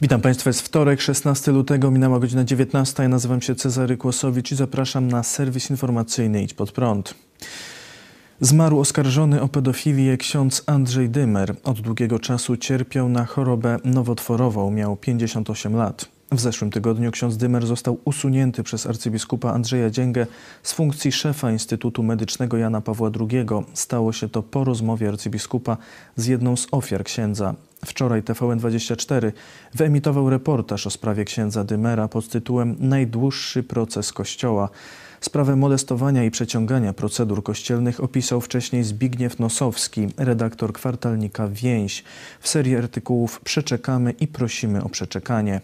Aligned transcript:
Witam 0.00 0.20
Państwa, 0.20 0.50
jest 0.50 0.62
wtorek, 0.62 1.00
16 1.00 1.52
lutego, 1.52 1.90
minęła 1.90 2.18
godzina 2.18 2.44
19. 2.44 3.02
Ja 3.02 3.08
nazywam 3.08 3.40
się 3.40 3.54
Cezary 3.54 3.96
Kłosowicz 3.96 4.52
i 4.52 4.56
zapraszam 4.56 5.08
na 5.08 5.22
serwis 5.22 5.70
informacyjny 5.70 6.42
Idź 6.42 6.54
Pod 6.54 6.72
Prąd. 6.72 7.14
Zmarł 8.40 8.80
oskarżony 8.80 9.42
o 9.42 9.48
pedofilię 9.48 10.16
ksiądz 10.16 10.62
Andrzej 10.66 11.10
Dymer. 11.10 11.56
Od 11.64 11.80
długiego 11.80 12.18
czasu 12.18 12.56
cierpiał 12.56 13.08
na 13.08 13.24
chorobę 13.24 13.78
nowotworową, 13.84 14.70
miał 14.70 14.96
58 14.96 15.76
lat. 15.76 16.13
W 16.32 16.40
zeszłym 16.40 16.70
tygodniu 16.70 17.10
ksiądz 17.10 17.36
Dymer 17.36 17.66
został 17.66 17.98
usunięty 18.04 18.62
przez 18.62 18.86
arcybiskupa 18.86 19.52
Andrzeja 19.52 19.90
Dzięgę 19.90 20.26
z 20.62 20.72
funkcji 20.72 21.12
szefa 21.12 21.50
Instytutu 21.50 22.02
Medycznego 22.02 22.56
Jana 22.56 22.80
Pawła 22.80 23.10
II. 23.20 23.46
Stało 23.74 24.12
się 24.12 24.28
to 24.28 24.42
po 24.42 24.64
rozmowie 24.64 25.08
arcybiskupa 25.08 25.76
z 26.16 26.26
jedną 26.26 26.56
z 26.56 26.66
ofiar 26.70 27.04
księdza. 27.04 27.54
Wczoraj 27.84 28.22
TVN24 28.22 29.32
wyemitował 29.74 30.30
reportaż 30.30 30.86
o 30.86 30.90
sprawie 30.90 31.24
księdza 31.24 31.64
Dymera 31.64 32.08
pod 32.08 32.28
tytułem 32.28 32.76
Najdłuższy 32.78 33.62
proces 33.62 34.12
Kościoła. 34.12 34.68
Sprawę 35.20 35.56
molestowania 35.56 36.24
i 36.24 36.30
przeciągania 36.30 36.92
procedur 36.92 37.42
kościelnych 37.42 38.02
opisał 38.02 38.40
wcześniej 38.40 38.84
Zbigniew 38.84 39.38
Nosowski, 39.38 40.08
redaktor 40.16 40.72
kwartalnika 40.72 41.48
Więź. 41.48 42.04
W 42.40 42.48
serii 42.48 42.76
artykułów 42.76 43.40
Przeczekamy 43.40 44.10
i 44.12 44.28
prosimy 44.28 44.84
o 44.84 44.88
przeczekanie. 44.88 45.60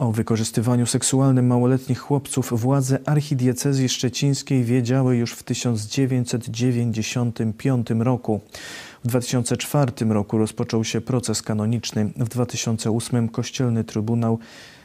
O 0.00 0.12
wykorzystywaniu 0.12 0.86
seksualnym 0.86 1.46
małoletnich 1.46 1.98
chłopców 1.98 2.60
władze 2.60 2.98
archidiecezji 3.06 3.88
szczecińskiej 3.88 4.64
wiedziały 4.64 5.16
już 5.16 5.32
w 5.32 5.42
1995 5.42 7.90
roku. 7.90 8.40
W 9.04 9.08
2004 9.08 9.92
roku 10.08 10.38
rozpoczął 10.38 10.84
się 10.84 11.00
proces 11.00 11.42
kanoniczny. 11.42 12.10
W 12.16 12.28
2008 12.28 13.28
Kościelny 13.28 13.84
Trybunał 13.84 14.38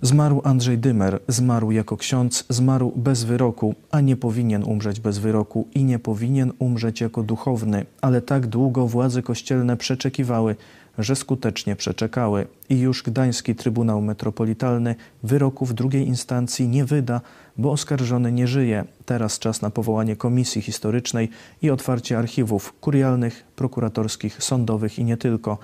Zmarł 0.01 0.41
Andrzej 0.43 0.77
Dymer, 0.77 1.19
zmarł 1.27 1.71
jako 1.71 1.97
ksiądz, 1.97 2.45
zmarł 2.49 2.93
bez 2.95 3.23
wyroku, 3.23 3.75
a 3.91 4.01
nie 4.01 4.15
powinien 4.15 4.63
umrzeć 4.63 4.99
bez 4.99 5.17
wyroku 5.17 5.67
i 5.73 5.83
nie 5.83 5.99
powinien 5.99 6.51
umrzeć 6.59 7.01
jako 7.01 7.23
duchowny, 7.23 7.85
ale 8.01 8.21
tak 8.21 8.47
długo 8.47 8.87
władze 8.87 9.21
kościelne 9.21 9.77
przeczekiwały, 9.77 10.55
że 10.99 11.15
skutecznie 11.15 11.75
przeczekały 11.75 12.47
i 12.69 12.79
już 12.79 13.03
Gdański 13.03 13.55
Trybunał 13.55 14.01
Metropolitalny 14.01 14.95
wyroku 15.23 15.65
w 15.65 15.73
drugiej 15.73 16.07
instancji 16.07 16.67
nie 16.67 16.85
wyda, 16.85 17.21
bo 17.57 17.71
oskarżony 17.71 18.31
nie 18.31 18.47
żyje. 18.47 18.83
Teraz 19.05 19.39
czas 19.39 19.61
na 19.61 19.69
powołanie 19.69 20.15
komisji 20.15 20.61
historycznej 20.61 21.29
i 21.61 21.69
otwarcie 21.69 22.17
archiwów 22.17 22.73
kurialnych, 22.81 23.43
prokuratorskich, 23.55 24.43
sądowych 24.43 24.99
i 24.99 25.03
nie 25.03 25.17
tylko. 25.17 25.57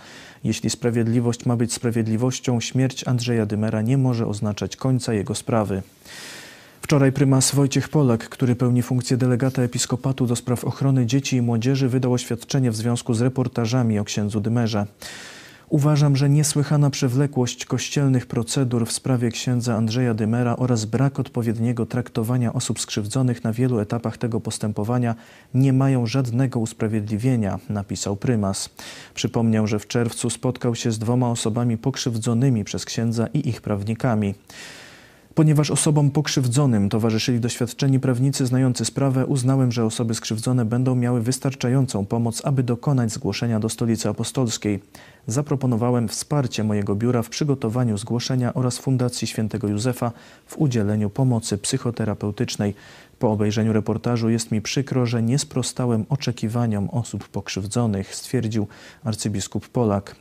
Jeśli 0.44 0.70
sprawiedliwość 0.70 1.46
ma 1.46 1.56
być 1.56 1.74
sprawiedliwością, 1.74 2.60
śmierć 2.60 3.08
Andrzeja 3.08 3.46
Dymera 3.46 3.82
nie 3.82 3.98
może 3.98 4.28
oznaczać 4.28 4.76
końca 4.76 5.14
jego 5.14 5.36
sprawy. 5.36 5.82
Wczoraj 6.86 7.12
prymas 7.12 7.56
Wojciech 7.56 7.90
Polak, 7.90 8.30
który 8.30 8.56
pełni 8.56 8.82
funkcję 8.82 9.18
delegata 9.18 9.62
episkopatu 9.62 10.28
do 10.28 10.36
spraw 10.36 10.64
ochrony 10.64 11.06
dzieci 11.06 11.36
i 11.36 11.42
młodzieży, 11.42 11.90
wydał 11.90 12.14
oświadczenie 12.14 12.72
w 12.72 12.76
związku 12.76 13.14
z 13.14 13.22
reportażami 13.22 14.00
o 14.00 14.04
księdzu 14.04 14.42
Dymerze. 14.42 14.86
Uważam, 15.70 16.16
że 16.16 16.30
niesłychana 16.30 16.90
przewlekłość 16.90 17.66
kościelnych 17.66 18.26
procedur 18.26 18.86
w 18.88 18.92
sprawie 18.92 19.32
księdza 19.32 19.76
Andrzeja 19.76 20.14
Dymera 20.14 20.56
oraz 20.56 20.86
brak 20.86 21.20
odpowiedniego 21.20 21.86
traktowania 21.86 22.54
osób 22.54 22.80
skrzywdzonych 22.80 23.44
na 23.44 23.54
wielu 23.54 23.80
etapach 23.80 24.18
tego 24.18 24.42
postępowania 24.42 25.16
nie 25.54 25.74
mają 25.74 26.08
żadnego 26.08 26.60
usprawiedliwienia, 26.60 27.60
napisał 27.70 28.16
prymas. 28.16 28.70
Przypomniał, 29.14 29.68
że 29.68 29.80
w 29.80 29.88
czerwcu 29.88 30.30
spotkał 30.30 30.76
się 30.76 30.92
z 30.92 31.00
dwoma 31.00 31.30
osobami 31.30 31.78
pokrzywdzonymi 31.78 32.64
przez 32.64 32.86
księdza 32.86 33.28
i 33.34 33.50
ich 33.50 33.62
prawnikami. 33.62 34.34
Ponieważ 35.36 35.72
osobom 35.72 36.12
pokrzywdzonym 36.12 36.90
towarzyszyli 36.90 37.40
doświadczeni 37.40 38.00
prawnicy 38.00 38.46
znający 38.46 38.86
sprawę, 38.86 39.26
uznałem, 39.26 39.72
że 39.72 39.86
osoby 39.86 40.16
skrzywdzone 40.16 40.66
będą 40.66 40.96
miały 40.96 41.22
wystarczającą 41.22 42.06
pomoc, 42.06 42.42
aby 42.46 42.64
dokonać 42.64 43.12
zgłoszenia 43.12 43.60
do 43.60 43.70
Stolicy 43.70 44.10
Apostolskiej. 44.10 44.80
Zaproponowałem 45.28 46.08
wsparcie 46.08 46.64
mojego 46.64 46.96
biura 46.96 47.22
w 47.22 47.30
przygotowaniu 47.30 47.98
zgłoszenia 47.98 48.54
oraz 48.54 48.78
Fundacji 48.78 49.28
Świętego 49.28 49.68
Józefa 49.68 50.12
w 50.46 50.58
udzieleniu 50.58 51.10
pomocy 51.10 51.58
psychoterapeutycznej. 51.58 52.74
Po 53.20 53.32
obejrzeniu 53.32 53.74
reportażu 53.74 54.30
jest 54.30 54.52
mi 54.52 54.62
przykro, 54.62 55.06
że 55.06 55.24
nie 55.24 55.40
sprostałem 55.40 56.06
oczekiwaniom 56.10 56.90
osób 56.90 57.28
pokrzywdzonych, 57.28 58.16
stwierdził 58.16 58.68
arcybiskup 59.04 59.70
Polak. 59.70 60.16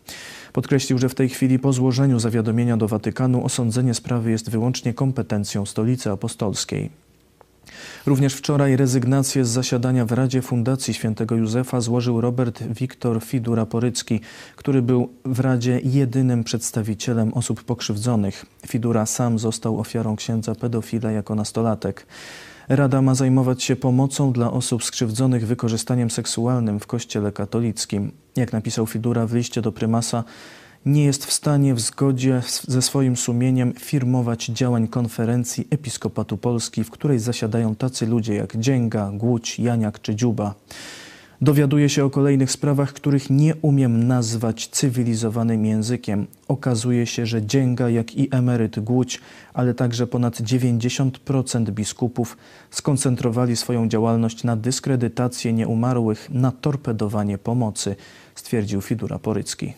Podkreślił, 0.52 0.98
że 0.98 1.08
w 1.08 1.14
tej 1.14 1.28
chwili 1.28 1.58
po 1.58 1.72
złożeniu 1.72 2.18
zawiadomienia 2.18 2.76
do 2.76 2.88
Watykanu 2.88 3.44
osądzenie 3.44 3.94
sprawy 3.94 4.30
jest 4.30 4.50
wyłącznie 4.50 4.94
kompetencją 4.94 5.66
Stolicy 5.66 6.10
Apostolskiej. 6.10 6.90
Również 8.06 8.34
wczoraj 8.34 8.76
rezygnację 8.76 9.44
z 9.44 9.48
zasiadania 9.48 10.06
w 10.06 10.12
Radzie 10.12 10.42
Fundacji 10.42 10.94
Świętego 10.94 11.34
Józefa 11.34 11.80
złożył 11.80 12.20
Robert 12.20 12.62
Wiktor 12.62 13.20
Fidura-Porycki, 13.20 14.20
który 14.56 14.82
był 14.82 15.08
w 15.24 15.40
Radzie 15.40 15.80
jedynym 15.84 16.44
przedstawicielem 16.44 17.34
osób 17.34 17.64
pokrzywdzonych. 17.64 18.46
Fidura 18.66 19.06
sam 19.06 19.38
został 19.38 19.80
ofiarą 19.80 20.16
księdza 20.16 20.54
pedofila 20.54 21.10
jako 21.10 21.34
nastolatek. 21.34 22.06
Rada 22.68 23.02
ma 23.02 23.14
zajmować 23.14 23.62
się 23.62 23.76
pomocą 23.76 24.32
dla 24.32 24.52
osób 24.52 24.84
skrzywdzonych 24.84 25.46
wykorzystaniem 25.46 26.10
seksualnym 26.10 26.80
w 26.80 26.86
Kościele 26.86 27.32
katolickim. 27.32 28.12
Jak 28.36 28.52
napisał 28.52 28.86
Fidura 28.86 29.26
w 29.26 29.34
liście 29.34 29.62
do 29.62 29.72
prymasa, 29.72 30.24
nie 30.86 31.04
jest 31.04 31.26
w 31.26 31.32
stanie 31.32 31.74
w 31.74 31.80
zgodzie 31.80 32.42
ze 32.68 32.82
swoim 32.82 33.16
sumieniem 33.16 33.72
firmować 33.80 34.46
działań 34.46 34.88
konferencji 34.88 35.68
Episkopatu 35.70 36.36
Polski, 36.38 36.84
w 36.84 36.90
której 36.90 37.18
zasiadają 37.18 37.74
tacy 37.74 38.06
ludzie 38.06 38.34
jak 38.34 38.56
Dzięga, 38.56 39.10
Głódź, 39.14 39.58
Janiak 39.58 40.00
czy 40.00 40.14
Dziuba. 40.14 40.54
Dowiaduję 41.40 41.88
się 41.88 42.04
o 42.04 42.10
kolejnych 42.10 42.50
sprawach, 42.50 42.92
których 42.92 43.30
nie 43.30 43.54
umiem 43.56 44.06
nazwać 44.06 44.68
cywilizowanym 44.68 45.66
językiem. 45.66 46.26
Okazuje 46.48 47.06
się, 47.06 47.26
że 47.26 47.46
Dzięga, 47.46 47.88
jak 47.88 48.16
i 48.16 48.28
emeryt 48.30 48.80
Głódź, 48.80 49.20
ale 49.54 49.74
także 49.74 50.06
ponad 50.06 50.40
90% 50.40 51.70
biskupów 51.70 52.36
skoncentrowali 52.70 53.56
swoją 53.56 53.88
działalność 53.88 54.44
na 54.44 54.56
dyskredytację 54.56 55.52
nieumarłych, 55.52 56.30
na 56.30 56.52
torpedowanie 56.52 57.38
pomocy, 57.38 57.96
stwierdził 58.34 58.80
Fidura 58.80 59.18
Porycki. 59.18 59.72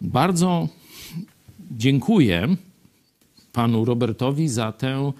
Bardzo 0.00 0.68
dziękuję 1.70 2.48
panu 3.52 3.84
Robertowi 3.84 4.48
za 4.48 4.72
tę 4.72 5.12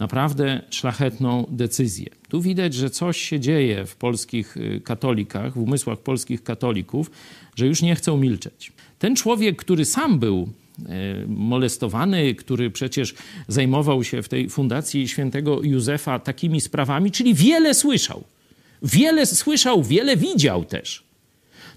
naprawdę 0.00 0.62
szlachetną 0.70 1.46
decyzję. 1.50 2.06
Tu 2.28 2.40
widać, 2.40 2.74
że 2.74 2.90
coś 2.90 3.20
się 3.20 3.40
dzieje 3.40 3.86
w 3.86 3.96
polskich 3.96 4.56
y, 4.56 4.80
katolikach, 4.84 5.54
w 5.54 5.58
umysłach 5.58 5.98
polskich 5.98 6.42
katolików, 6.42 7.10
że 7.56 7.66
już 7.66 7.82
nie 7.82 7.94
chcą 7.94 8.16
milczeć. 8.16 8.72
Ten 8.98 9.16
człowiek, 9.16 9.56
który 9.56 9.84
sam 9.84 10.18
był 10.18 10.48
y, 10.78 10.84
molestowany, 11.28 12.34
który 12.34 12.70
przecież 12.70 13.14
zajmował 13.48 14.04
się 14.04 14.22
w 14.22 14.28
tej 14.28 14.50
fundacji 14.50 15.08
świętego 15.08 15.62
Józefa 15.62 16.18
takimi 16.18 16.60
sprawami, 16.60 17.10
czyli 17.10 17.34
wiele 17.34 17.74
słyszał. 17.74 18.24
Wiele 18.82 19.26
słyszał, 19.26 19.82
wiele 19.82 20.16
widział 20.16 20.64
też. 20.64 21.02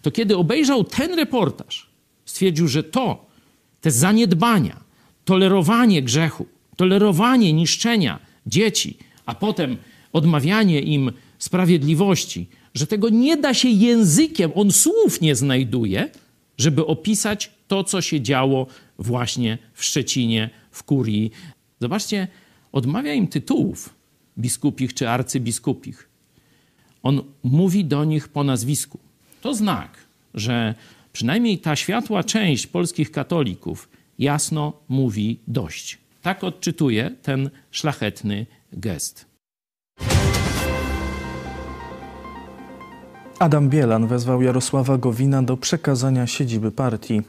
To 0.01 0.11
kiedy 0.11 0.37
obejrzał 0.37 0.83
ten 0.83 1.13
reportaż, 1.13 1.89
stwierdził, 2.25 2.67
że 2.67 2.83
to, 2.83 3.25
te 3.81 3.91
zaniedbania, 3.91 4.83
tolerowanie 5.25 6.01
grzechu, 6.01 6.45
tolerowanie 6.75 7.53
niszczenia 7.53 8.19
dzieci, 8.45 8.97
a 9.25 9.35
potem 9.35 9.77
odmawianie 10.13 10.81
im 10.81 11.11
sprawiedliwości, 11.37 12.47
że 12.73 12.87
tego 12.87 13.09
nie 13.09 13.37
da 13.37 13.53
się 13.53 13.69
językiem, 13.69 14.51
on 14.55 14.71
słów 14.71 15.21
nie 15.21 15.35
znajduje, 15.35 16.09
żeby 16.57 16.85
opisać 16.85 17.51
to, 17.67 17.83
co 17.83 18.01
się 18.01 18.21
działo 18.21 18.67
właśnie 18.99 19.57
w 19.73 19.83
Szczecinie, 19.83 20.49
w 20.71 20.83
Kurii. 20.83 21.31
Zobaczcie, 21.81 22.27
odmawia 22.71 23.13
im 23.13 23.27
tytułów 23.27 23.95
biskupich 24.37 24.93
czy 24.93 25.09
arcybiskupich. 25.09 26.09
On 27.03 27.21
mówi 27.43 27.85
do 27.85 28.03
nich 28.03 28.27
po 28.27 28.43
nazwisku. 28.43 28.99
To 29.41 29.53
znak, 29.55 29.97
że 30.33 30.75
przynajmniej 31.13 31.57
ta 31.57 31.75
światła 31.75 32.23
część 32.23 32.67
polskich 32.67 33.11
katolików 33.11 33.89
jasno 34.19 34.73
mówi 34.89 35.39
dość. 35.47 35.97
Tak 36.23 36.43
odczytuje 36.43 37.11
ten 37.21 37.49
szlachetny 37.71 38.45
gest. 38.73 39.25
Adam 43.39 43.69
Bielan 43.69 44.07
wezwał 44.07 44.41
Jarosława 44.41 44.97
Gowina 44.97 45.43
do 45.43 45.57
przekazania 45.57 46.27
siedziby 46.27 46.71
partii. 46.71 47.21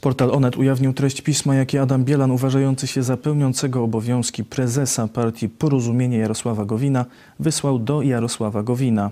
Portal 0.00 0.30
Onet 0.30 0.56
ujawnił 0.56 0.92
treść 0.92 1.20
pisma, 1.20 1.54
jakie 1.54 1.82
Adam 1.82 2.04
Bielan, 2.04 2.30
uważający 2.30 2.86
się 2.86 3.02
za 3.02 3.16
pełniącego 3.16 3.82
obowiązki 3.82 4.44
prezesa 4.44 5.08
partii 5.08 5.48
Porozumienie 5.48 6.18
Jarosława 6.18 6.64
Gowina, 6.64 7.04
wysłał 7.40 7.78
do 7.78 8.02
Jarosława 8.02 8.62
Gowina. 8.62 9.10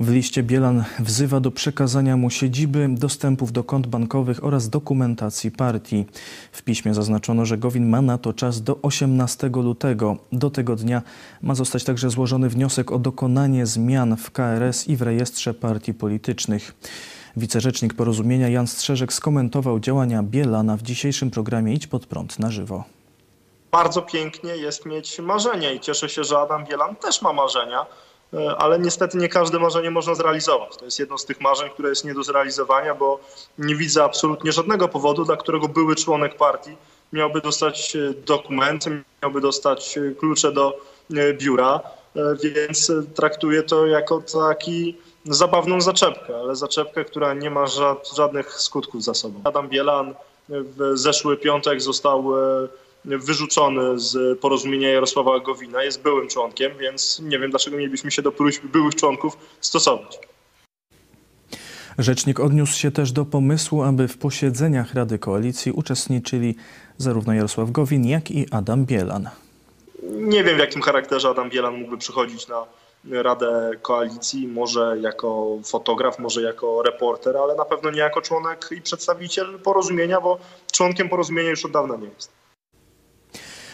W 0.00 0.10
liście 0.10 0.42
Bielan 0.42 0.84
wzywa 0.98 1.40
do 1.40 1.50
przekazania 1.50 2.16
mu 2.16 2.30
siedziby, 2.30 2.88
dostępów 2.88 3.52
do 3.52 3.64
kont 3.64 3.86
bankowych 3.86 4.44
oraz 4.44 4.68
dokumentacji 4.68 5.50
partii. 5.50 6.04
W 6.52 6.62
piśmie 6.62 6.94
zaznaczono, 6.94 7.46
że 7.46 7.58
Gowin 7.58 7.88
ma 7.88 8.02
na 8.02 8.18
to 8.18 8.32
czas 8.32 8.62
do 8.62 8.82
18 8.82 9.48
lutego. 9.48 10.16
Do 10.32 10.50
tego 10.50 10.76
dnia 10.76 11.02
ma 11.42 11.54
zostać 11.54 11.84
także 11.84 12.10
złożony 12.10 12.48
wniosek 12.48 12.92
o 12.92 12.98
dokonanie 12.98 13.66
zmian 13.66 14.16
w 14.16 14.30
KRS 14.30 14.88
i 14.88 14.96
w 14.96 15.02
rejestrze 15.02 15.54
partii 15.54 15.94
politycznych. 15.94 16.74
Wicerzecznik 17.36 17.94
porozumienia 17.94 18.48
Jan 18.48 18.66
Strzeżek 18.66 19.12
skomentował 19.12 19.80
działania 19.80 20.22
Bielana 20.22 20.76
w 20.76 20.82
dzisiejszym 20.82 21.30
programie 21.30 21.74
Idź 21.74 21.86
pod 21.86 22.06
prąd 22.06 22.38
na 22.38 22.50
żywo. 22.50 22.84
Bardzo 23.70 24.02
pięknie 24.02 24.56
jest 24.56 24.86
mieć 24.86 25.18
marzenia 25.18 25.72
i 25.72 25.80
cieszę 25.80 26.08
się, 26.08 26.24
że 26.24 26.38
Adam 26.38 26.64
Bielan 26.64 26.96
też 26.96 27.22
ma 27.22 27.32
marzenia, 27.32 27.86
e, 28.34 28.56
ale 28.56 28.78
niestety 28.78 29.18
nie 29.18 29.28
każde 29.28 29.58
marzenie 29.58 29.90
można 29.90 30.14
zrealizować. 30.14 30.76
To 30.76 30.84
jest 30.84 30.98
jedno 30.98 31.18
z 31.18 31.24
tych 31.24 31.40
marzeń, 31.40 31.70
które 31.70 31.88
jest 31.88 32.04
nie 32.04 32.14
do 32.14 32.22
zrealizowania, 32.22 32.94
bo 32.94 33.20
nie 33.58 33.76
widzę 33.76 34.04
absolutnie 34.04 34.52
żadnego 34.52 34.88
powodu, 34.88 35.24
dla 35.24 35.36
którego 35.36 35.68
były 35.68 35.96
członek 35.96 36.36
partii 36.36 36.76
miałby 37.12 37.40
dostać 37.40 37.96
e, 37.96 38.14
dokumenty, 38.26 39.02
miałby 39.22 39.40
dostać 39.40 39.98
e, 39.98 40.14
klucze 40.14 40.52
do 40.52 40.78
biura, 41.38 41.80
więc 42.42 42.92
traktuję 43.14 43.62
to 43.62 43.86
jako 43.86 44.22
taki 44.32 44.96
zabawną 45.24 45.80
zaczepkę, 45.80 46.36
ale 46.36 46.56
zaczepkę, 46.56 47.04
która 47.04 47.34
nie 47.34 47.50
ma 47.50 47.64
żadnych 48.16 48.52
skutków 48.52 49.04
za 49.04 49.14
sobą. 49.14 49.40
Adam 49.44 49.68
Bielan 49.68 50.14
w 50.48 50.92
zeszły 50.94 51.36
piątek 51.36 51.82
został 51.82 52.38
e, 52.38 52.68
wyrzucony 53.04 53.98
z 53.98 54.38
porozumienia 54.40 54.90
Jarosława 54.90 55.40
Gowina, 55.40 55.84
jest 55.84 56.02
byłym 56.02 56.28
członkiem, 56.28 56.72
więc 56.80 57.20
nie 57.24 57.38
wiem, 57.38 57.50
dlaczego 57.50 57.76
mielibyśmy 57.76 58.10
się 58.10 58.22
do 58.22 58.32
próśb 58.32 58.64
byłych 58.66 58.94
członków 58.94 59.36
stosować. 59.60 60.18
Rzecznik 61.98 62.40
odniósł 62.40 62.78
się 62.78 62.90
też 62.90 63.12
do 63.12 63.24
pomysłu, 63.24 63.82
aby 63.82 64.08
w 64.08 64.18
posiedzeniach 64.18 64.94
Rady 64.94 65.18
Koalicji 65.18 65.72
uczestniczyli 65.72 66.54
zarówno 66.98 67.32
Jarosław 67.32 67.70
Gowin, 67.70 68.04
jak 68.04 68.30
i 68.30 68.46
Adam 68.50 68.86
Bielan. 68.86 69.28
Nie 70.02 70.44
wiem, 70.44 70.56
w 70.56 70.58
jakim 70.58 70.82
charakterze 70.82 71.28
Adam 71.28 71.50
Bielan 71.50 71.80
mógłby 71.80 71.98
przychodzić 71.98 72.48
na 72.48 72.64
Radę 73.10 73.70
Koalicji, 73.82 74.48
może 74.48 74.96
jako 75.00 75.58
fotograf, 75.64 76.18
może 76.18 76.42
jako 76.42 76.82
reporter, 76.82 77.36
ale 77.36 77.54
na 77.54 77.64
pewno 77.64 77.90
nie 77.90 77.98
jako 77.98 78.22
członek 78.22 78.68
i 78.70 78.80
przedstawiciel 78.80 79.58
porozumienia, 79.58 80.20
bo 80.20 80.38
członkiem 80.72 81.08
porozumienia 81.08 81.50
już 81.50 81.64
od 81.64 81.72
dawna 81.72 81.96
nie 81.96 82.08
jest. 82.08 82.32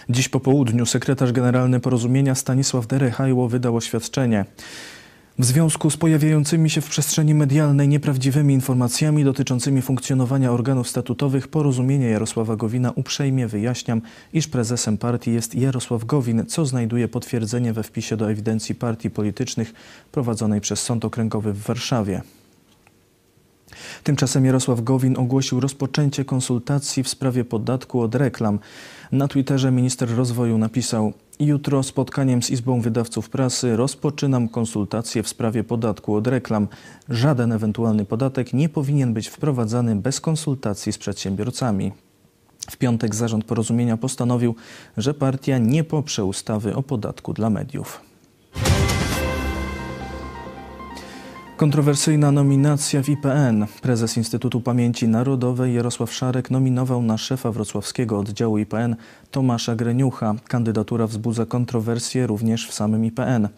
Dziś 0.08 0.28
po 0.28 0.40
południu 0.40 0.86
sekretarz 0.86 1.32
generalny 1.32 1.80
porozumienia 1.80 2.34
Stanisław 2.34 2.86
Derechajło 2.86 3.48
wydał 3.48 3.76
oświadczenie. 3.76 4.44
W 5.38 5.44
związku 5.44 5.90
z 5.90 5.96
pojawiającymi 5.96 6.70
się 6.70 6.80
w 6.80 6.88
przestrzeni 6.88 7.34
medialnej 7.34 7.88
nieprawdziwymi 7.88 8.54
informacjami 8.54 9.24
dotyczącymi 9.24 9.82
funkcjonowania 9.82 10.52
organów 10.52 10.88
statutowych 10.88 11.48
porozumienie 11.48 12.08
Jarosława 12.08 12.56
Gowina 12.56 12.92
uprzejmie 12.94 13.48
wyjaśniam, 13.48 14.02
iż 14.32 14.48
prezesem 14.48 14.98
partii 14.98 15.32
jest 15.32 15.54
Jarosław 15.54 16.04
Gowin, 16.04 16.46
co 16.46 16.66
znajduje 16.66 17.08
potwierdzenie 17.08 17.72
we 17.72 17.82
wpisie 17.82 18.16
do 18.16 18.30
ewidencji 18.30 18.74
partii 18.74 19.10
politycznych 19.10 19.72
prowadzonej 20.12 20.60
przez 20.60 20.82
Sąd 20.82 21.04
Okręgowy 21.04 21.52
w 21.52 21.62
Warszawie. 21.62 22.22
Tymczasem 24.04 24.44
Jarosław 24.44 24.80
Gowin 24.80 25.18
ogłosił 25.18 25.60
rozpoczęcie 25.60 26.24
konsultacji 26.24 27.02
w 27.02 27.08
sprawie 27.08 27.44
podatku 27.44 28.00
od 28.00 28.14
reklam. 28.14 28.58
Na 29.12 29.28
Twitterze 29.28 29.72
minister 29.72 30.16
rozwoju 30.16 30.58
napisał: 30.58 31.12
Jutro 31.40 31.82
spotkaniem 31.82 32.42
z 32.42 32.50
Izbą 32.50 32.80
Wydawców 32.80 33.30
Prasy 33.30 33.76
rozpoczynam 33.76 34.48
konsultacje 34.48 35.22
w 35.22 35.28
sprawie 35.28 35.64
podatku 35.64 36.14
od 36.14 36.26
reklam. 36.26 36.68
Żaden 37.08 37.52
ewentualny 37.52 38.04
podatek 38.04 38.52
nie 38.52 38.68
powinien 38.68 39.14
być 39.14 39.28
wprowadzany 39.28 39.96
bez 39.96 40.20
konsultacji 40.20 40.92
z 40.92 40.98
przedsiębiorcami. 40.98 41.92
W 42.70 42.76
piątek 42.76 43.14
zarząd 43.14 43.44
porozumienia 43.44 43.96
postanowił, 43.96 44.54
że 44.96 45.14
partia 45.14 45.58
nie 45.58 45.84
poprze 45.84 46.24
ustawy 46.24 46.74
o 46.74 46.82
podatku 46.82 47.32
dla 47.32 47.50
mediów. 47.50 48.00
Kontrowersyjna 51.58 52.32
nominacja 52.32 53.02
w 53.02 53.08
IPN. 53.08 53.66
Prezes 53.82 54.16
Instytutu 54.16 54.60
Pamięci 54.60 55.08
Narodowej 55.08 55.74
Jarosław 55.74 56.14
Szarek 56.14 56.50
nominował 56.50 57.02
na 57.02 57.18
szefa 57.18 57.52
wrocławskiego 57.52 58.18
oddziału 58.18 58.58
IPN 58.58 58.96
Tomasza 59.30 59.76
Greniucha. 59.76 60.34
Kandydatura 60.48 61.06
wzbudza 61.06 61.46
kontrowersje 61.46 62.26
również 62.26 62.68
w 62.68 62.74
samym 62.74 63.04
IPN. 63.04 63.48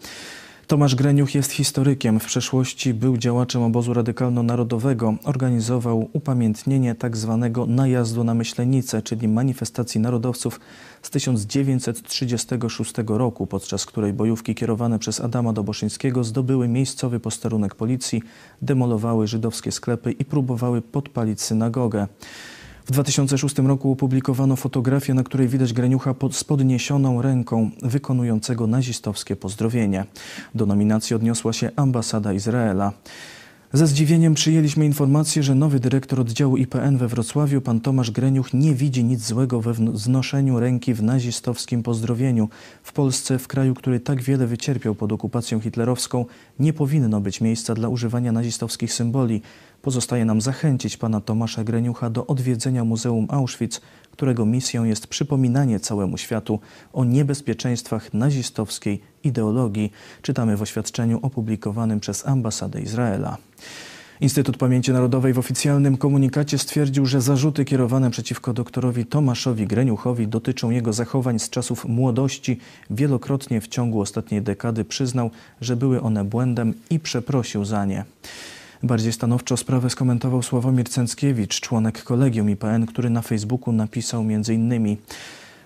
Tomasz 0.71 0.95
Greniuch 0.95 1.35
jest 1.35 1.51
historykiem. 1.51 2.19
W 2.19 2.25
przeszłości 2.25 2.93
był 2.93 3.17
działaczem 3.17 3.63
obozu 3.63 3.93
radykalno-narodowego. 3.93 5.15
Organizował 5.23 6.09
upamiętnienie 6.13 6.95
tzw. 6.95 7.39
Tak 7.41 7.67
najazdu 7.67 8.23
na 8.23 8.33
Myślenicę, 8.33 9.01
czyli 9.01 9.27
manifestacji 9.27 10.01
narodowców 10.01 10.59
z 11.01 11.09
1936 11.09 12.93
roku, 13.07 13.47
podczas 13.47 13.85
której 13.85 14.13
bojówki 14.13 14.55
kierowane 14.55 14.99
przez 14.99 15.21
Adama 15.21 15.53
Doboszyńskiego 15.53 16.23
zdobyły 16.23 16.67
miejscowy 16.67 17.19
posterunek 17.19 17.75
policji, 17.75 18.23
demolowały 18.61 19.27
żydowskie 19.27 19.71
sklepy 19.71 20.11
i 20.11 20.25
próbowały 20.25 20.81
podpalić 20.81 21.41
synagogę. 21.41 22.07
W 22.85 22.91
2006 22.91 23.57
roku 23.57 23.91
opublikowano 23.91 24.55
fotografię, 24.55 25.13
na 25.13 25.23
której 25.23 25.47
widać 25.47 25.73
Greniucha 25.73 26.13
pod, 26.13 26.35
z 26.35 26.43
podniesioną 26.43 27.21
ręką 27.21 27.71
wykonującego 27.81 28.67
nazistowskie 28.67 29.35
pozdrowienie. 29.35 30.05
Do 30.55 30.65
nominacji 30.65 31.15
odniosła 31.15 31.53
się 31.53 31.69
ambasada 31.75 32.33
Izraela. 32.33 32.93
Ze 33.73 33.87
zdziwieniem 33.87 34.33
przyjęliśmy 34.33 34.85
informację, 34.85 35.43
że 35.43 35.55
nowy 35.55 35.79
dyrektor 35.79 36.19
oddziału 36.19 36.57
IPN 36.57 36.97
we 36.97 37.07
Wrocławiu, 37.07 37.61
pan 37.61 37.81
Tomasz 37.81 38.11
Greniuch, 38.11 38.53
nie 38.53 38.75
widzi 38.75 39.03
nic 39.03 39.27
złego 39.27 39.61
we 39.61 39.73
wznoszeniu 39.73 40.59
ręki 40.59 40.93
w 40.93 41.03
nazistowskim 41.03 41.83
pozdrowieniu. 41.83 42.49
W 42.83 42.93
Polsce, 42.93 43.39
w 43.39 43.47
kraju, 43.47 43.73
który 43.73 43.99
tak 43.99 44.21
wiele 44.21 44.47
wycierpiał 44.47 44.95
pod 44.95 45.11
okupacją 45.11 45.59
hitlerowską, 45.59 46.25
nie 46.59 46.73
powinno 46.73 47.21
być 47.21 47.41
miejsca 47.41 47.73
dla 47.73 47.89
używania 47.89 48.31
nazistowskich 48.31 48.93
symboli. 48.93 49.41
Pozostaje 49.81 50.25
nam 50.25 50.41
zachęcić 50.41 50.97
pana 50.97 51.21
Tomasza 51.21 51.63
Greniucha 51.63 52.09
do 52.09 52.27
odwiedzenia 52.27 52.83
Muzeum 52.83 53.27
Auschwitz, 53.29 53.81
którego 54.11 54.45
misją 54.45 54.83
jest 54.83 55.07
przypominanie 55.07 55.79
całemu 55.79 56.17
światu 56.17 56.59
o 56.93 57.05
niebezpieczeństwach 57.05 58.13
nazistowskiej 58.13 59.01
ideologii, 59.23 59.91
czytamy 60.21 60.57
w 60.57 60.61
oświadczeniu 60.61 61.19
opublikowanym 61.21 61.99
przez 61.99 62.27
ambasadę 62.27 62.81
Izraela. 62.81 63.37
Instytut 64.21 64.57
Pamięci 64.57 64.91
Narodowej 64.91 65.33
w 65.33 65.39
oficjalnym 65.39 65.97
komunikacie 65.97 66.57
stwierdził, 66.57 67.05
że 67.05 67.21
zarzuty 67.21 67.65
kierowane 67.65 68.11
przeciwko 68.11 68.53
doktorowi 68.53 69.05
Tomaszowi 69.05 69.67
Greniuchowi 69.67 70.27
dotyczą 70.27 70.69
jego 70.69 70.93
zachowań 70.93 71.39
z 71.39 71.49
czasów 71.49 71.85
młodości. 71.85 72.59
Wielokrotnie 72.89 73.61
w 73.61 73.67
ciągu 73.67 74.01
ostatniej 74.01 74.41
dekady 74.41 74.85
przyznał, 74.85 75.31
że 75.61 75.75
były 75.75 76.01
one 76.01 76.23
błędem 76.23 76.73
i 76.89 76.99
przeprosił 76.99 77.65
za 77.65 77.85
nie. 77.85 78.05
Bardziej 78.83 79.13
stanowczo 79.13 79.57
sprawę 79.57 79.89
skomentował 79.89 80.41
Sławomir 80.43 80.89
Cęckiewicz, 80.89 81.59
członek 81.59 82.03
kolegium 82.03 82.49
IPN, 82.49 82.85
który 82.85 83.09
na 83.09 83.21
Facebooku 83.21 83.73
napisał 83.73 84.21
m.in. 84.21 84.97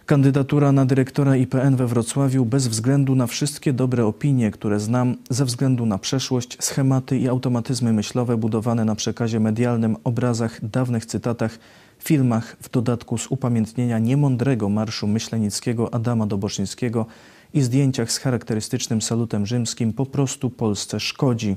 Kandydatura 0.06 0.72
na 0.72 0.86
dyrektora 0.86 1.36
IPN 1.36 1.76
we 1.76 1.88
Wrocławiu 1.88 2.46
bez 2.46 2.68
względu 2.68 3.16
na 3.16 3.28
wszystkie 3.28 3.74
dobre 3.74 4.06
opinie, 4.06 4.52
które 4.52 4.80
znam, 4.80 5.16
ze 5.30 5.46
względu 5.46 5.86
na 5.86 5.98
przeszłość, 5.98 6.58
schematy 6.60 7.18
i 7.18 7.28
automatyzmy 7.28 7.94
myślowe 7.94 8.38
budowane 8.38 8.86
na 8.86 8.96
przekazie 8.96 9.40
medialnym, 9.40 9.98
obrazach, 10.04 10.66
dawnych 10.66 11.06
cytatach, 11.06 11.60
filmach, 12.00 12.56
w 12.62 12.70
dodatku 12.70 13.18
z 13.18 13.28
upamiętnienia 13.28 14.00
niemądrego 14.00 14.70
marszu 14.70 15.08
myślenickiego 15.08 15.94
Adama 15.94 16.28
Doboszyńskiego 16.28 17.06
i 17.54 17.62
zdjęciach 17.62 18.12
z 18.12 18.18
charakterystycznym 18.18 19.02
salutem 19.02 19.46
rzymskim 19.46 19.94
po 19.94 20.06
prostu 20.06 20.50
Polsce 20.50 21.00
szkodzi. 21.00 21.56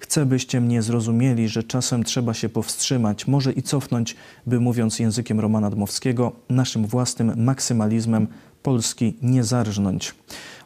Chcę, 0.00 0.26
byście 0.26 0.60
mnie 0.60 0.82
zrozumieli, 0.82 1.48
że 1.48 1.62
czasem 1.62 2.04
trzeba 2.04 2.34
się 2.34 2.48
powstrzymać, 2.48 3.26
może 3.26 3.52
i 3.52 3.62
cofnąć, 3.62 4.16
by 4.46 4.60
mówiąc 4.60 4.98
językiem 4.98 5.40
Romana 5.40 5.70
Dmowskiego, 5.70 6.32
naszym 6.48 6.86
własnym 6.86 7.44
maksymalizmem 7.44 8.26
Polski 8.62 9.16
nie 9.22 9.44
zarżnąć. 9.44 10.14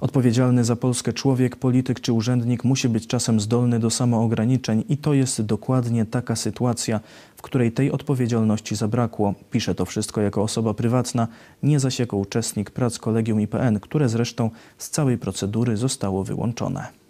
Odpowiedzialny 0.01 0.65
za 0.65 0.77
Polskę 0.77 1.13
człowiek, 1.13 1.57
polityk 1.57 2.01
czy 2.01 2.13
urzędnik 2.13 2.65
musi 2.65 2.89
być 2.89 3.07
czasem 3.07 3.41
zdolny 3.41 3.79
do 3.79 3.91
samoograniczeń 3.91 4.85
i 4.89 4.97
to 4.97 5.15
jest 5.15 5.43
dokładnie 5.43 6.07
taka 6.07 6.37
sytuacja, 6.37 7.01
w 7.37 7.43
której 7.43 7.73
tej 7.73 7.91
odpowiedzialności 7.91 8.77
zabrakło. 8.77 9.35
Pisze 9.51 9.75
to 9.75 9.85
wszystko 9.85 10.21
jako 10.21 10.43
osoba 10.43 10.75
prywatna, 10.75 11.29
nie 11.63 11.81
zaś 11.81 11.99
jako 11.99 12.17
uczestnik 12.17 12.71
prac 12.71 12.99
Kolegium 12.99 13.41
IPN, 13.41 13.81
które 13.81 14.09
zresztą 14.09 14.51
z 14.79 14.91
całej 14.91 15.19
procedury 15.19 15.77
zostało 15.77 16.25
wyłączone. 16.25 17.02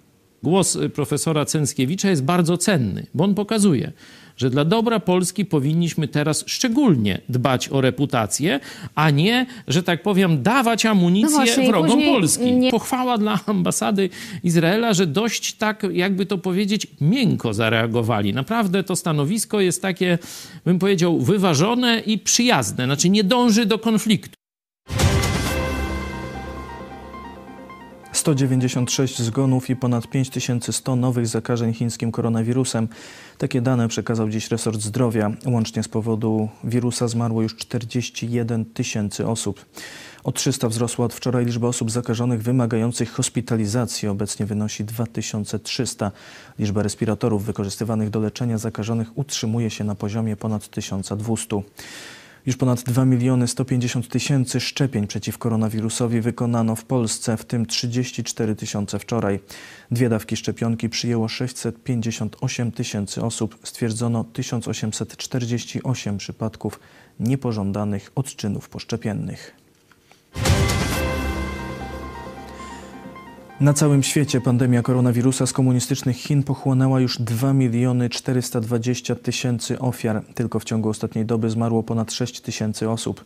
Głos 0.42 0.78
profesora 0.94 1.44
Cęckiewicza 1.44 2.10
jest 2.10 2.24
bardzo 2.24 2.56
cenny, 2.58 3.06
bo 3.14 3.24
on 3.24 3.34
pokazuje, 3.34 3.92
że 4.36 4.50
dla 4.50 4.64
dobra 4.64 5.00
Polski 5.00 5.44
powinniśmy 5.44 6.08
teraz 6.08 6.44
szczególnie 6.46 7.20
dbać 7.28 7.68
o 7.68 7.80
reputację, 7.80 8.60
a 8.94 9.10
nie, 9.10 9.46
że 9.68 9.82
tak 9.82 10.02
powiem, 10.02 10.42
dawać 10.42 10.86
amunicję 10.86 11.30
No 11.30 11.36
właśnie, 11.36 11.66
wrogom 11.68 12.02
Polski. 12.02 12.52
nie- 12.52 12.70
Pochwała 12.70 13.18
dla 13.18 13.40
ambasady 13.46 14.10
Izraela, 14.44 14.94
że 14.94 15.06
dość 15.06 15.52
tak, 15.54 15.86
jakby 15.92 16.26
to 16.26 16.38
powiedzieć, 16.38 16.86
miękko 17.00 17.54
zareagowali. 17.54 18.34
Naprawdę 18.34 18.84
to 18.84 18.96
stanowisko 18.96 19.60
jest 19.60 19.82
takie, 19.82 20.18
bym 20.64 20.78
powiedział, 20.78 21.18
wyważone 21.20 22.00
i 22.06 22.18
przyjazne, 22.18 22.84
znaczy 22.84 23.08
nie 23.10 23.24
dąży 23.24 23.66
do 23.66 23.78
konfliktu. 23.78 24.41
196 28.22 29.22
zgonów 29.22 29.70
i 29.70 29.76
ponad 29.76 30.06
5100 30.06 30.96
nowych 30.96 31.26
zakażeń 31.26 31.74
chińskim 31.74 32.12
koronawirusem. 32.12 32.88
Takie 33.38 33.60
dane 33.60 33.88
przekazał 33.88 34.28
dziś 34.28 34.50
resort 34.50 34.80
zdrowia. 34.80 35.30
Łącznie 35.46 35.82
z 35.82 35.88
powodu 35.88 36.48
wirusa 36.64 37.08
zmarło 37.08 37.42
już 37.42 37.56
41 37.56 38.64
tysięcy 38.64 39.26
osób. 39.26 39.66
O 40.24 40.32
300 40.32 40.68
wzrosła 40.68 41.04
od 41.04 41.14
wczoraj 41.14 41.44
liczba 41.44 41.68
osób 41.68 41.90
zakażonych 41.90 42.42
wymagających 42.42 43.12
hospitalizacji. 43.12 44.08
Obecnie 44.08 44.46
wynosi 44.46 44.84
2300. 44.84 46.10
Liczba 46.58 46.82
respiratorów 46.82 47.44
wykorzystywanych 47.44 48.10
do 48.10 48.20
leczenia 48.20 48.58
zakażonych 48.58 49.18
utrzymuje 49.18 49.70
się 49.70 49.84
na 49.84 49.94
poziomie 49.94 50.36
ponad 50.36 50.68
1200. 50.68 51.62
Już 52.46 52.56
ponad 52.56 52.82
2 52.82 53.04
miliony 53.04 53.48
150 53.48 54.08
tysięcy 54.08 54.60
szczepień 54.60 55.06
przeciw 55.06 55.38
koronawirusowi 55.38 56.20
wykonano 56.20 56.76
w 56.76 56.84
Polsce, 56.84 57.36
w 57.36 57.44
tym 57.44 57.66
34 57.66 58.56
tysiące 58.56 58.98
wczoraj. 58.98 59.40
Dwie 59.90 60.08
dawki 60.08 60.36
szczepionki 60.36 60.88
przyjęło 60.88 61.28
658 61.28 62.72
tysięcy 62.72 63.22
osób. 63.22 63.58
Stwierdzono 63.62 64.24
1848 64.24 66.18
przypadków 66.18 66.80
niepożądanych 67.20 68.12
odczynów 68.14 68.68
poszczepiennych. 68.68 69.54
Na 73.62 73.72
całym 73.72 74.02
świecie 74.02 74.40
pandemia 74.40 74.82
koronawirusa 74.82 75.46
z 75.46 75.52
komunistycznych 75.52 76.16
Chin 76.16 76.42
pochłonęła 76.42 77.00
już 77.00 77.18
2 77.18 77.52
miliony 77.52 78.10
420 78.10 79.14
tysięcy 79.14 79.78
ofiar. 79.78 80.22
Tylko 80.34 80.58
w 80.58 80.64
ciągu 80.64 80.88
ostatniej 80.88 81.26
doby 81.26 81.50
zmarło 81.50 81.82
ponad 81.82 82.12
6 82.12 82.40
tysięcy 82.40 82.90
osób. 82.90 83.24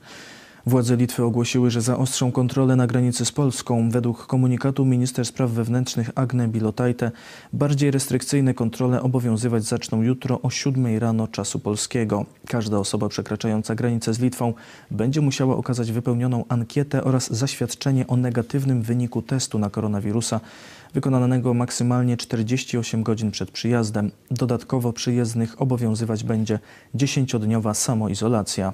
Władze 0.69 0.97
Litwy 0.97 1.25
ogłosiły, 1.25 1.71
że 1.71 1.81
zaostrzą 1.81 2.33
kontrolę 2.33 2.77
na 2.77 2.87
granicy 2.87 3.25
z 3.25 3.33
Polską. 3.33 3.91
Według 3.91 4.27
komunikatu 4.27 4.85
minister 4.85 5.27
spraw 5.27 5.51
wewnętrznych 5.51 6.11
Agne 6.15 6.49
Bilotajte 6.49 7.11
bardziej 7.53 7.91
restrykcyjne 7.91 8.55
kontrole 8.55 9.03
obowiązywać 9.03 9.65
zaczną 9.65 10.03
jutro 10.03 10.41
o 10.43 10.51
7 10.51 10.99
rano 10.99 11.29
czasu 11.29 11.59
polskiego. 11.59 12.27
Każda 12.49 12.79
osoba 12.79 13.09
przekraczająca 13.09 13.75
granicę 13.75 14.15
z 14.15 14.21
Litwą 14.21 14.55
będzie 14.91 15.21
musiała 15.21 15.57
okazać 15.57 15.93
wypełnioną 15.93 16.45
ankietę 16.49 17.05
oraz 17.05 17.33
zaświadczenie 17.33 18.07
o 18.07 18.17
negatywnym 18.17 18.83
wyniku 18.83 19.23
testu 19.23 19.59
na 19.59 19.71
koronawirusa 19.71 20.41
wykonanego 20.95 21.55
maksymalnie 21.55 22.17
48 22.17 23.03
godzin 23.03 23.31
przed 23.31 23.51
przyjazdem. 23.51 24.11
Dodatkowo 24.31 24.93
przyjezdnych 24.93 25.63
obowiązywać 25.63 26.25
będzie 26.25 26.59
10-dniowa 26.95 27.75
samoizolacja. 27.75 28.73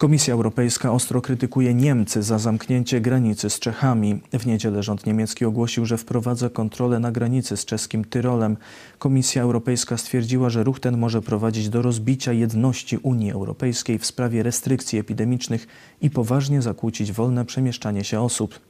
Komisja 0.00 0.34
Europejska 0.34 0.92
ostro 0.92 1.20
krytykuje 1.20 1.74
Niemcy 1.74 2.22
za 2.22 2.38
zamknięcie 2.38 3.00
granicy 3.00 3.50
z 3.50 3.58
Czechami. 3.58 4.20
W 4.32 4.46
niedzielę 4.46 4.82
rząd 4.82 5.06
niemiecki 5.06 5.44
ogłosił, 5.44 5.86
że 5.86 5.98
wprowadza 5.98 6.50
kontrolę 6.50 6.98
na 6.98 7.12
granicy 7.12 7.56
z 7.56 7.64
czeskim 7.64 8.04
Tyrolem. 8.04 8.56
Komisja 8.98 9.42
Europejska 9.42 9.96
stwierdziła, 9.96 10.50
że 10.50 10.64
ruch 10.64 10.80
ten 10.80 10.98
może 10.98 11.22
prowadzić 11.22 11.68
do 11.68 11.82
rozbicia 11.82 12.32
jedności 12.32 12.96
Unii 12.96 13.32
Europejskiej 13.32 13.98
w 13.98 14.06
sprawie 14.06 14.42
restrykcji 14.42 14.98
epidemicznych 14.98 15.66
i 16.00 16.10
poważnie 16.10 16.62
zakłócić 16.62 17.12
wolne 17.12 17.44
przemieszczanie 17.44 18.04
się 18.04 18.20
osób. 18.20 18.60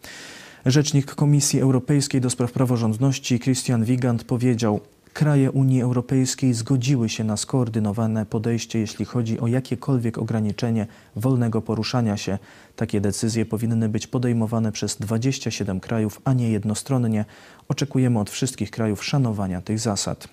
Rzecznik 0.67 1.15
Komisji 1.15 1.61
Europejskiej 1.61 2.21
do 2.21 2.31
spraw 2.31 2.53
praworządności 2.53 3.41
Christian 3.41 3.85
Wigand 3.85 4.25
powiedział: 4.25 4.81
Kraje 5.13 5.51
Unii 5.51 5.83
Europejskiej 5.83 6.55
zgodziły 6.55 7.09
się 7.09 7.25
na 7.25 7.37
skoordynowane 7.37 8.27
podejście, 8.27 8.79
jeśli 8.79 9.05
chodzi 9.05 9.41
o 9.41 9.47
jakiekolwiek 9.47 10.19
ograniczenie 10.19 10.87
wolnego 11.17 11.63
poruszania 11.63 12.17
się. 12.17 12.39
Takie 12.77 13.01
decyzje 13.01 13.47
powinny 13.47 13.89
być 13.89 14.07
podejmowane 14.07 14.73
przez 14.73 14.97
27 14.97 15.81
krajów, 15.81 16.21
a 16.25 16.33
nie 16.33 16.51
jednostronnie. 16.51 17.25
Oczekujemy 17.69 18.19
od 18.19 18.31
wszystkich 18.31 18.71
krajów 18.71 19.05
szanowania 19.05 19.63
tych 19.63 19.79
zasad. 19.79 20.29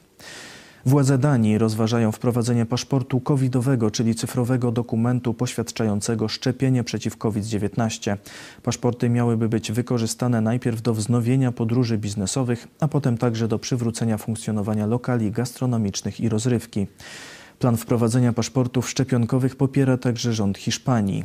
Władze 0.86 1.18
Danii 1.18 1.58
rozważają 1.58 2.12
wprowadzenie 2.12 2.66
paszportu 2.66 3.20
covidowego, 3.20 3.92
czyli 3.92 4.16
cyfrowego 4.16 4.72
dokumentu 4.72 5.34
poświadczającego 5.34 6.28
szczepienie 6.28 6.84
przeciw 6.84 7.18
COVID-19. 7.18 8.18
Paszporty 8.64 9.10
miałyby 9.10 9.50
być 9.50 9.72
wykorzystane 9.72 10.42
najpierw 10.42 10.82
do 10.82 10.94
wznowienia 10.94 11.52
podróży 11.52 11.98
biznesowych, 11.98 12.68
a 12.80 12.88
potem 12.88 13.18
także 13.18 13.48
do 13.48 13.60
przywrócenia 13.60 14.18
funkcjonowania 14.18 14.86
lokali 14.86 15.32
gastronomicznych 15.32 16.20
i 16.20 16.30
rozrywki. 16.30 16.88
Plan 17.60 17.78
wprowadzenia 17.78 18.34
paszportów 18.34 18.90
szczepionkowych 18.90 19.56
popiera 19.56 19.98
także 19.98 20.34
rząd 20.34 20.58
Hiszpanii. 20.58 21.24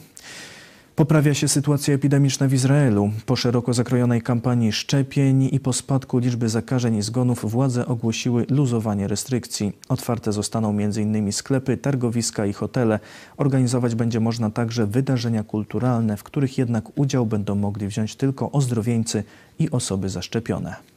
Poprawia 1.02 1.34
się 1.34 1.48
sytuacja 1.48 1.94
epidemiczna 1.94 2.48
w 2.48 2.52
Izraelu. 2.52 3.10
Po 3.26 3.36
szeroko 3.36 3.74
zakrojonej 3.74 4.22
kampanii 4.22 4.72
szczepień 4.72 5.48
i 5.52 5.60
po 5.60 5.72
spadku 5.72 6.18
liczby 6.18 6.48
zakażeń 6.48 6.96
i 6.96 7.02
zgonów 7.02 7.50
władze 7.50 7.86
ogłosiły 7.86 8.46
luzowanie 8.50 9.08
restrykcji. 9.08 9.72
Otwarte 9.88 10.32
zostaną 10.32 10.70
m.in. 10.70 11.32
sklepy, 11.32 11.76
targowiska 11.76 12.46
i 12.46 12.52
hotele. 12.52 13.00
Organizować 13.36 13.94
będzie 13.94 14.20
można 14.20 14.50
także 14.50 14.86
wydarzenia 14.86 15.44
kulturalne, 15.44 16.16
w 16.16 16.22
których 16.22 16.58
jednak 16.58 16.98
udział 16.98 17.26
będą 17.26 17.54
mogli 17.54 17.86
wziąć 17.86 18.16
tylko 18.16 18.52
ozdrowieńcy 18.52 19.24
i 19.58 19.70
osoby 19.70 20.08
zaszczepione. 20.08 20.91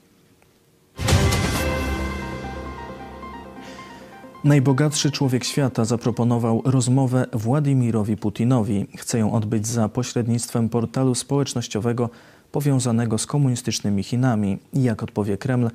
Najbogatszy 4.46 5.12
człowiek 5.12 5.44
świata 5.44 5.86
zaproponował 5.86 6.62
rozmowę 6.66 7.26
Władimirowi 7.34 8.18
Putinowi. 8.18 8.86
Chce 8.98 9.20
ją 9.20 9.34
odbyć 9.34 9.68
za 9.68 9.90
pośrednictwem 9.90 10.70
portalu 10.70 11.16
społecznościowego 11.16 12.10
powiązanego 12.52 13.18
z 13.18 13.26
komunistycznymi 13.26 14.04
Chinami. 14.04 14.58
Jak 14.74 15.04
odpowie 15.04 15.38
Kreml, 15.38 15.70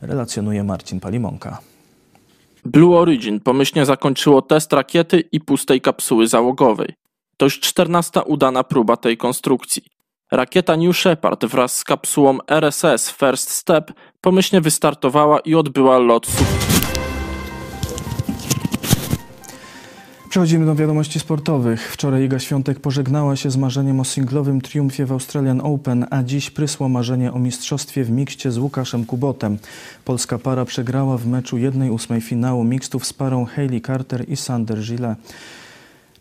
relacjonuje 0.00 0.64
Marcin 0.64 1.00
Palimonka. 1.00 1.58
Blue 2.64 2.98
Origin 2.98 3.40
pomyślnie 3.40 3.86
zakończyło 3.86 4.42
test 4.42 4.72
rakiety 4.72 5.20
i 5.32 5.40
pustej 5.40 5.80
kapsuły 5.80 6.26
załogowej. 6.26 6.94
To 7.36 7.46
już 7.46 7.60
czternasta 7.60 8.22
udana 8.22 8.64
próba 8.64 8.96
tej 8.96 9.16
konstrukcji. 9.16 9.82
Rakieta 10.32 10.76
New 10.76 10.96
Shepard 10.96 11.44
wraz 11.44 11.76
z 11.76 11.84
kapsułą 11.84 12.38
RSS 12.46 13.10
First 13.10 13.50
Step 13.50 13.92
pomyślnie 14.20 14.60
wystartowała 14.60 15.40
i 15.40 15.54
odbyła 15.54 15.98
lot. 15.98 16.26
Przechodzimy 20.34 20.66
do 20.66 20.74
wiadomości 20.74 21.20
sportowych. 21.20 21.92
Wczoraj 21.92 22.24
Iga 22.24 22.38
Świątek 22.38 22.80
pożegnała 22.80 23.36
się 23.36 23.50
z 23.50 23.56
marzeniem 23.56 24.00
o 24.00 24.04
singlowym 24.04 24.60
triumfie 24.60 25.06
w 25.06 25.12
Australian 25.12 25.60
Open, 25.60 26.06
a 26.10 26.22
dziś 26.22 26.50
prysło 26.50 26.88
marzenie 26.88 27.32
o 27.32 27.38
mistrzostwie 27.38 28.04
w 28.04 28.10
mikście 28.10 28.50
z 28.50 28.58
Łukaszem 28.58 29.04
Kubotem. 29.04 29.58
Polska 30.04 30.38
para 30.38 30.64
przegrała 30.64 31.18
w 31.18 31.26
meczu 31.26 31.56
1-8 31.56 32.20
finału 32.20 32.64
mixtów 32.64 33.06
z 33.06 33.12
parą 33.12 33.44
Hayley 33.44 33.80
Carter 33.80 34.28
i 34.28 34.36
Sander 34.36 34.78
Gilles. 34.78 35.16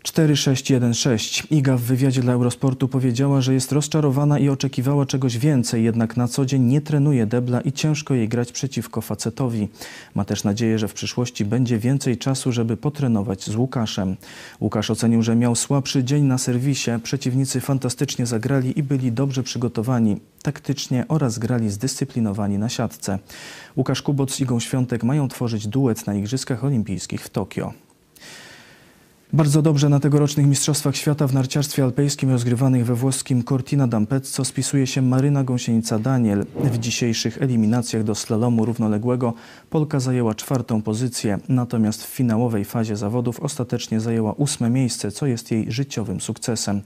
4-6-1-6. 0.03 1.43
Iga 1.51 1.77
w 1.77 1.81
wywiadzie 1.81 2.21
dla 2.21 2.33
Eurosportu 2.33 2.87
powiedziała, 2.87 3.41
że 3.41 3.53
jest 3.53 3.71
rozczarowana 3.71 4.39
i 4.39 4.49
oczekiwała 4.49 5.05
czegoś 5.05 5.37
więcej, 5.37 5.83
jednak 5.83 6.17
na 6.17 6.27
co 6.27 6.45
dzień 6.45 6.61
nie 6.61 6.81
trenuje 6.81 7.25
debla 7.25 7.61
i 7.61 7.71
ciężko 7.71 8.13
jej 8.13 8.29
grać 8.29 8.51
przeciwko 8.51 9.01
facetowi. 9.01 9.67
Ma 10.15 10.25
też 10.25 10.43
nadzieję, 10.43 10.79
że 10.79 10.87
w 10.87 10.93
przyszłości 10.93 11.45
będzie 11.45 11.77
więcej 11.79 12.17
czasu, 12.17 12.51
żeby 12.51 12.77
potrenować 12.77 13.43
z 13.43 13.55
Łukaszem. 13.55 14.15
Łukasz 14.61 14.91
ocenił, 14.91 15.21
że 15.21 15.35
miał 15.35 15.55
słabszy 15.55 16.03
dzień 16.03 16.23
na 16.23 16.37
serwisie, 16.37 16.91
przeciwnicy 17.03 17.61
fantastycznie 17.61 18.25
zagrali 18.25 18.79
i 18.79 18.83
byli 18.83 19.11
dobrze 19.11 19.43
przygotowani 19.43 20.17
taktycznie 20.41 21.05
oraz 21.07 21.39
grali 21.39 21.69
zdyscyplinowani 21.69 22.57
na 22.57 22.69
siatce. 22.69 23.19
Łukasz 23.77 24.01
Kubot 24.01 24.31
z 24.31 24.39
Igą 24.39 24.59
Świątek 24.59 25.03
mają 25.03 25.27
tworzyć 25.27 25.67
duet 25.67 26.07
na 26.07 26.13
Igrzyskach 26.13 26.63
Olimpijskich 26.63 27.21
w 27.21 27.29
Tokio. 27.29 27.82
Bardzo 29.33 29.61
dobrze 29.61 29.89
na 29.89 29.99
tegorocznych 29.99 30.45
Mistrzostwach 30.45 30.95
Świata 30.95 31.27
w 31.27 31.33
narciarstwie 31.33 31.83
alpejskim 31.83 32.29
rozgrywanych 32.29 32.85
we 32.85 32.95
włoskim 32.95 33.43
Cortina 33.43 33.87
d'Ampezzo 33.87 34.45
spisuje 34.45 34.87
się 34.87 35.01
Maryna 35.01 35.43
Gąsienica-Daniel. 35.43 36.45
W 36.55 36.77
dzisiejszych 36.77 37.41
eliminacjach 37.41 38.03
do 38.03 38.15
slalomu 38.15 38.65
równoległego 38.65 39.33
Polka 39.69 39.99
zajęła 39.99 40.35
czwartą 40.35 40.81
pozycję, 40.81 41.39
natomiast 41.49 42.03
w 42.03 42.07
finałowej 42.07 42.65
fazie 42.65 42.95
zawodów 42.95 43.39
ostatecznie 43.39 43.99
zajęła 43.99 44.33
ósme 44.33 44.69
miejsce, 44.69 45.11
co 45.11 45.25
jest 45.25 45.51
jej 45.51 45.71
życiowym 45.71 46.21
sukcesem. 46.21 46.81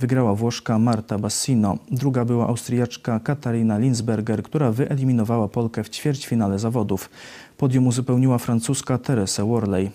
Wygrała 0.00 0.34
Włoszka 0.34 0.78
Marta 0.78 1.18
Bassino, 1.18 1.78
druga 1.90 2.24
była 2.24 2.46
Austriaczka 2.46 3.20
Katarina 3.20 3.78
Linsberger, 3.78 4.42
która 4.42 4.72
wyeliminowała 4.72 5.48
Polkę 5.48 5.84
w 5.84 5.90
ćwierćfinale 5.90 6.58
zawodów. 6.58 7.10
Podium 7.56 7.86
uzupełniła 7.86 8.38
francuska 8.38 8.98
Teresa 8.98 9.44
Worley. 9.44 9.90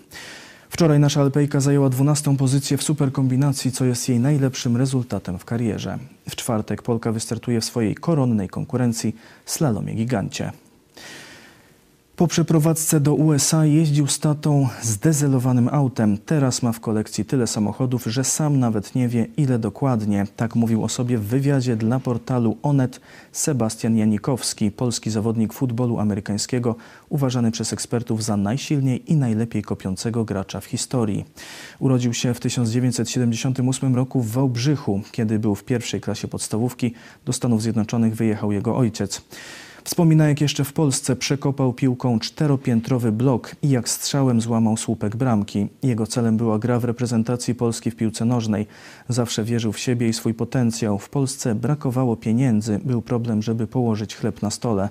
Wczoraj 0.73 0.99
nasza 0.99 1.21
Alpejka 1.21 1.59
zajęła 1.59 1.89
12 1.89 2.37
pozycję 2.37 2.77
w 2.77 2.83
superkombinacji, 2.83 3.71
co 3.71 3.85
jest 3.85 4.09
jej 4.09 4.19
najlepszym 4.19 4.77
rezultatem 4.77 5.39
w 5.39 5.45
karierze. 5.45 5.97
W 6.29 6.35
czwartek 6.35 6.81
Polka 6.81 7.11
wystartuje 7.11 7.61
w 7.61 7.65
swojej 7.65 7.95
koronnej 7.95 8.49
konkurencji 8.49 9.15
slalomie 9.45 9.93
gigancie. 9.93 10.51
Po 12.15 12.27
przeprowadzce 12.27 12.99
do 12.99 13.13
USA 13.13 13.65
jeździł 13.65 14.07
z 14.07 14.19
tatą 14.19 14.67
zdezelowanym 14.81 15.69
autem. 15.71 16.17
Teraz 16.17 16.63
ma 16.63 16.71
w 16.71 16.79
kolekcji 16.79 17.25
tyle 17.25 17.47
samochodów, 17.47 18.03
że 18.05 18.23
sam 18.23 18.59
nawet 18.59 18.95
nie 18.95 19.07
wie 19.07 19.27
ile 19.37 19.59
dokładnie. 19.59 20.27
Tak 20.35 20.55
mówił 20.55 20.83
o 20.83 20.89
sobie 20.89 21.17
w 21.17 21.23
wywiadzie 21.23 21.75
dla 21.75 21.99
portalu 21.99 22.57
Onet 22.63 23.01
Sebastian 23.31 23.97
Janikowski, 23.97 24.71
polski 24.71 25.09
zawodnik 25.09 25.53
futbolu 25.53 25.99
amerykańskiego, 25.99 26.75
uważany 27.09 27.51
przez 27.51 27.73
ekspertów 27.73 28.23
za 28.23 28.37
najsilniej 28.37 29.11
i 29.11 29.15
najlepiej 29.15 29.61
kopiącego 29.61 30.25
gracza 30.25 30.61
w 30.61 30.65
historii. 30.65 31.25
Urodził 31.79 32.13
się 32.13 32.33
w 32.33 32.39
1978 32.39 33.95
roku 33.95 34.21
w 34.21 34.31
Wałbrzychu. 34.31 35.01
Kiedy 35.11 35.39
był 35.39 35.55
w 35.55 35.63
pierwszej 35.63 36.01
klasie 36.01 36.27
podstawówki, 36.27 36.93
do 37.25 37.33
Stanów 37.33 37.61
Zjednoczonych 37.61 38.15
wyjechał 38.15 38.51
jego 38.51 38.77
ojciec. 38.77 39.21
Wspomina, 39.83 40.27
jak 40.27 40.41
jeszcze 40.41 40.63
w 40.63 40.73
Polsce 40.73 41.15
przekopał 41.15 41.73
piłką 41.73 42.19
czteropiętrowy 42.19 43.11
blok 43.11 43.55
i 43.61 43.69
jak 43.69 43.89
strzałem 43.89 44.41
złamał 44.41 44.77
słupek 44.77 45.15
bramki. 45.15 45.67
Jego 45.83 46.07
celem 46.07 46.37
była 46.37 46.59
gra 46.59 46.79
w 46.79 46.83
reprezentacji 46.83 47.55
Polski 47.55 47.91
w 47.91 47.95
piłce 47.95 48.25
nożnej. 48.25 48.67
Zawsze 49.09 49.43
wierzył 49.43 49.71
w 49.71 49.79
siebie 49.79 50.09
i 50.09 50.13
swój 50.13 50.33
potencjał. 50.33 50.99
W 50.99 51.09
Polsce 51.09 51.55
brakowało 51.55 52.17
pieniędzy, 52.17 52.79
był 52.85 53.01
problem, 53.01 53.41
żeby 53.41 53.67
położyć 53.67 54.15
chleb 54.15 54.41
na 54.41 54.49
stole. 54.49 54.89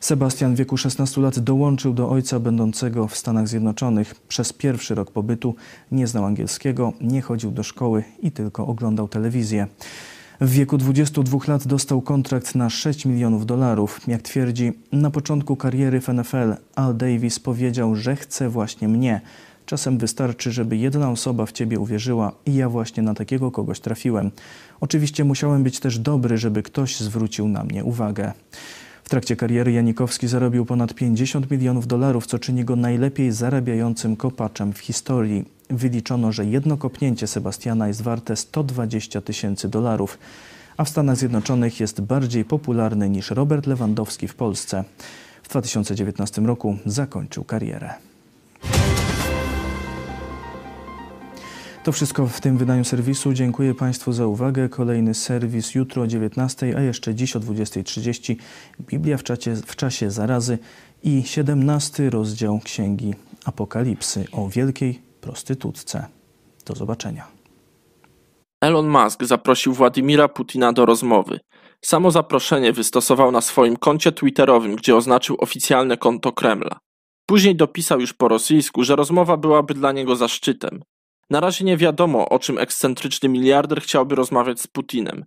Sebastian 0.00 0.54
w 0.54 0.58
wieku 0.58 0.76
16 0.76 1.20
lat 1.20 1.38
dołączył 1.38 1.94
do 1.94 2.10
ojca 2.10 2.40
będącego 2.40 3.08
w 3.08 3.16
Stanach 3.16 3.48
Zjednoczonych. 3.48 4.14
Przez 4.28 4.52
pierwszy 4.52 4.94
rok 4.94 5.10
pobytu 5.10 5.54
nie 5.92 6.06
znał 6.06 6.24
angielskiego, 6.24 6.92
nie 7.00 7.22
chodził 7.22 7.50
do 7.50 7.62
szkoły 7.62 8.04
i 8.22 8.32
tylko 8.32 8.66
oglądał 8.66 9.08
telewizję. 9.08 9.66
W 10.40 10.50
wieku 10.50 10.78
22 10.78 11.38
lat 11.48 11.66
dostał 11.66 12.02
kontrakt 12.02 12.54
na 12.54 12.70
6 12.70 13.04
milionów 13.04 13.46
dolarów. 13.46 14.00
Jak 14.06 14.22
twierdzi, 14.22 14.72
na 14.92 15.10
początku 15.10 15.56
kariery 15.56 16.00
w 16.00 16.08
NFL 16.08 16.54
Al 16.74 16.96
Davis 16.96 17.38
powiedział, 17.38 17.94
że 17.96 18.16
chce 18.16 18.48
właśnie 18.48 18.88
mnie. 18.88 19.20
Czasem 19.66 19.98
wystarczy, 19.98 20.52
żeby 20.52 20.76
jedna 20.76 21.10
osoba 21.10 21.46
w 21.46 21.52
ciebie 21.52 21.80
uwierzyła 21.80 22.32
i 22.46 22.54
ja 22.54 22.68
właśnie 22.68 23.02
na 23.02 23.14
takiego 23.14 23.50
kogoś 23.50 23.80
trafiłem. 23.80 24.30
Oczywiście 24.80 25.24
musiałem 25.24 25.62
być 25.62 25.80
też 25.80 25.98
dobry, 25.98 26.38
żeby 26.38 26.62
ktoś 26.62 27.00
zwrócił 27.00 27.48
na 27.48 27.64
mnie 27.64 27.84
uwagę. 27.84 28.32
W 29.08 29.10
trakcie 29.10 29.36
kariery 29.36 29.72
Janikowski 29.72 30.28
zarobił 30.28 30.64
ponad 30.66 30.94
50 30.94 31.50
milionów 31.50 31.86
dolarów, 31.86 32.26
co 32.26 32.38
czyni 32.38 32.64
go 32.64 32.76
najlepiej 32.76 33.32
zarabiającym 33.32 34.16
kopaczem 34.16 34.72
w 34.72 34.78
historii. 34.78 35.44
Wyliczono, 35.70 36.32
że 36.32 36.44
jedno 36.44 36.76
kopnięcie 36.76 37.26
Sebastiana 37.26 37.88
jest 37.88 38.02
warte 38.02 38.36
120 38.36 39.20
tysięcy 39.20 39.68
dolarów, 39.68 40.18
a 40.76 40.84
w 40.84 40.88
Stanach 40.88 41.16
Zjednoczonych 41.16 41.80
jest 41.80 42.00
bardziej 42.00 42.44
popularny 42.44 43.10
niż 43.10 43.30
Robert 43.30 43.66
Lewandowski 43.66 44.28
w 44.28 44.34
Polsce. 44.34 44.84
W 45.42 45.48
2019 45.48 46.42
roku 46.42 46.78
zakończył 46.86 47.44
karierę. 47.44 48.07
To 51.84 51.92
wszystko 51.92 52.26
w 52.26 52.40
tym 52.40 52.58
wydaniu 52.58 52.84
serwisu. 52.84 53.32
Dziękuję 53.32 53.74
Państwu 53.74 54.12
za 54.12 54.26
uwagę. 54.26 54.68
Kolejny 54.68 55.14
serwis 55.14 55.74
jutro 55.74 56.02
o 56.02 56.06
19, 56.06 56.74
a 56.76 56.80
jeszcze 56.80 57.14
dziś 57.14 57.36
o 57.36 57.40
20.30. 57.40 58.36
Biblia 58.80 59.16
w, 59.16 59.22
w 59.66 59.76
czasie 59.76 60.10
zarazy 60.10 60.58
i 61.02 61.22
17 61.22 62.10
rozdział 62.10 62.60
Księgi 62.64 63.14
Apokalipsy 63.44 64.24
o 64.32 64.48
wielkiej 64.48 65.02
prostytutce. 65.20 66.06
Do 66.66 66.74
zobaczenia. 66.74 67.26
Elon 68.60 68.88
Musk 68.88 69.24
zaprosił 69.24 69.72
Władimira 69.72 70.28
Putina 70.28 70.72
do 70.72 70.86
rozmowy. 70.86 71.40
Samo 71.84 72.10
zaproszenie 72.10 72.72
wystosował 72.72 73.32
na 73.32 73.40
swoim 73.40 73.76
koncie 73.76 74.12
twitterowym, 74.12 74.76
gdzie 74.76 74.96
oznaczył 74.96 75.36
oficjalne 75.40 75.96
konto 75.96 76.32
Kremla. 76.32 76.78
Później 77.26 77.56
dopisał 77.56 78.00
już 78.00 78.14
po 78.14 78.28
rosyjsku, 78.28 78.84
że 78.84 78.96
rozmowa 78.96 79.36
byłaby 79.36 79.74
dla 79.74 79.92
niego 79.92 80.16
zaszczytem. 80.16 80.80
Na 81.30 81.40
razie 81.40 81.64
nie 81.64 81.76
wiadomo, 81.76 82.28
o 82.28 82.38
czym 82.38 82.58
ekscentryczny 82.58 83.28
miliarder 83.28 83.82
chciałby 83.82 84.14
rozmawiać 84.14 84.60
z 84.60 84.66
Putinem. 84.66 85.24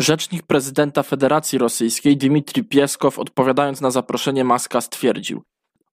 Rzecznik 0.00 0.42
prezydenta 0.42 1.02
Federacji 1.02 1.58
Rosyjskiej 1.58 2.16
Dmitrij 2.16 2.64
Pieskow 2.64 3.18
odpowiadając 3.18 3.80
na 3.80 3.90
zaproszenie 3.90 4.44
Maska 4.44 4.80
stwierdził 4.80 5.42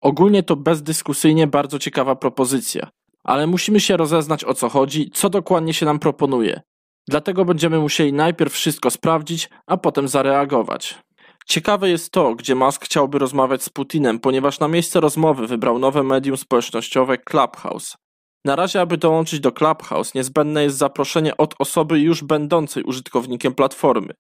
Ogólnie 0.01 0.43
to 0.43 0.57
bezdyskusyjnie 0.57 1.47
bardzo 1.47 1.79
ciekawa 1.79 2.17
propozycja, 2.17 2.91
ale 3.25 3.47
musimy 3.47 3.81
się 3.81 3.97
rozeznać 3.97 4.45
o 4.45 4.55
co 4.55 4.69
chodzi, 4.69 5.11
co 5.11 5.31
dokładnie 5.31 5.75
się 5.75 5.87
nam 5.87 5.99
proponuje. 5.99 6.61
Dlatego 7.09 7.45
będziemy 7.45 7.79
musieli 7.79 8.13
najpierw 8.13 8.53
wszystko 8.53 8.91
sprawdzić, 8.91 9.49
a 9.67 9.77
potem 9.77 10.09
zareagować. 10.09 10.99
Ciekawe 11.47 11.91
jest 11.91 12.13
to, 12.13 12.35
gdzie 12.35 12.55
Musk 12.55 12.85
chciałby 12.85 13.19
rozmawiać 13.19 13.63
z 13.63 13.69
Putinem, 13.69 14.19
ponieważ 14.19 14.61
na 14.61 14.69
miejsce 14.69 15.01
rozmowy 15.01 15.47
wybrał 15.47 15.79
nowe 15.79 16.03
medium 16.03 16.37
społecznościowe 16.37 17.19
Clubhouse. 17.19 17.97
Na 18.45 18.57
razie, 18.57 18.81
aby 18.81 18.97
dołączyć 18.97 19.41
do 19.41 19.53
Clubhouse, 19.53 20.15
niezbędne 20.15 20.63
jest 20.63 20.77
zaproszenie 20.77 21.37
od 21.37 21.55
osoby 21.59 22.01
już 22.01 22.25
będącej 22.25 22.83
użytkownikiem 22.83 23.55
platformy. 23.55 24.15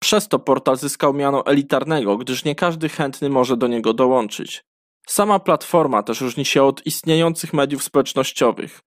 Przez 0.00 0.28
to 0.28 0.38
portal 0.38 0.76
zyskał 0.76 1.14
miano 1.14 1.46
elitarnego, 1.46 2.16
gdyż 2.16 2.44
nie 2.44 2.54
każdy 2.54 2.88
chętny 2.88 3.28
może 3.28 3.56
do 3.56 3.66
niego 3.66 3.92
dołączyć. 3.92 4.64
Sama 5.08 5.38
platforma 5.38 6.02
też 6.02 6.20
różni 6.20 6.44
się 6.44 6.62
od 6.62 6.86
istniejących 6.86 7.52
mediów 7.52 7.82
społecznościowych. 7.82 8.80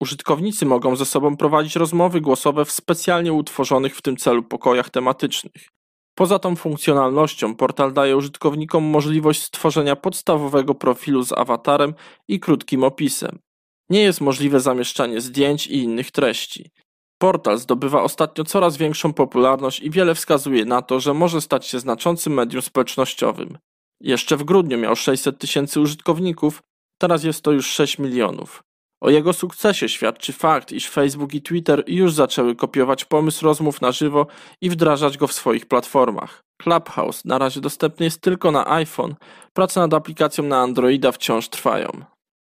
Użytkownicy 0.00 0.66
mogą 0.66 0.96
ze 0.96 1.04
sobą 1.04 1.36
prowadzić 1.36 1.76
rozmowy 1.76 2.20
głosowe 2.20 2.64
w 2.64 2.70
specjalnie 2.70 3.32
utworzonych 3.32 3.96
w 3.96 4.02
tym 4.02 4.16
celu 4.16 4.42
pokojach 4.42 4.90
tematycznych. 4.90 5.68
Poza 6.14 6.38
tą 6.38 6.56
funkcjonalnością 6.56 7.54
portal 7.54 7.92
daje 7.92 8.16
użytkownikom 8.16 8.84
możliwość 8.84 9.42
stworzenia 9.42 9.96
podstawowego 9.96 10.74
profilu 10.74 11.22
z 11.22 11.32
awatarem 11.32 11.94
i 12.28 12.40
krótkim 12.40 12.84
opisem. 12.84 13.38
Nie 13.90 14.02
jest 14.02 14.20
możliwe 14.20 14.60
zamieszczanie 14.60 15.20
zdjęć 15.20 15.66
i 15.66 15.76
innych 15.78 16.10
treści. 16.10 16.70
Portal 17.18 17.58
zdobywa 17.58 18.02
ostatnio 18.02 18.44
coraz 18.44 18.76
większą 18.76 19.12
popularność 19.12 19.80
i 19.80 19.90
wiele 19.90 20.14
wskazuje 20.14 20.64
na 20.64 20.82
to, 20.82 21.00
że 21.00 21.14
może 21.14 21.40
stać 21.40 21.66
się 21.66 21.80
znaczącym 21.80 22.34
medium 22.34 22.62
społecznościowym. 22.62 23.58
Jeszcze 24.00 24.36
w 24.36 24.44
grudniu 24.44 24.78
miał 24.78 24.96
600 24.96 25.38
tysięcy 25.38 25.80
użytkowników, 25.80 26.62
teraz 26.98 27.24
jest 27.24 27.42
to 27.42 27.52
już 27.52 27.66
6 27.66 27.98
milionów. 27.98 28.62
O 29.00 29.10
jego 29.10 29.32
sukcesie 29.32 29.88
świadczy 29.88 30.32
fakt, 30.32 30.72
iż 30.72 30.88
Facebook 30.88 31.34
i 31.34 31.42
Twitter 31.42 31.84
już 31.86 32.12
zaczęły 32.12 32.56
kopiować 32.56 33.04
pomysł 33.04 33.44
rozmów 33.44 33.80
na 33.80 33.92
żywo 33.92 34.26
i 34.60 34.70
wdrażać 34.70 35.18
go 35.18 35.26
w 35.26 35.32
swoich 35.32 35.66
platformach. 35.66 36.44
Clubhouse 36.62 37.24
na 37.24 37.38
razie 37.38 37.60
dostępny 37.60 38.04
jest 38.04 38.20
tylko 38.20 38.50
na 38.50 38.70
iPhone, 38.70 39.14
prace 39.52 39.80
nad 39.80 39.94
aplikacją 39.94 40.44
na 40.44 40.60
Androida 40.60 41.12
wciąż 41.12 41.48
trwają. 41.48 42.13